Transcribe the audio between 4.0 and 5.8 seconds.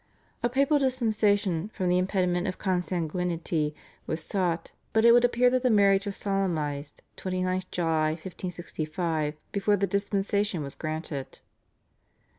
was sought, but it would appear that the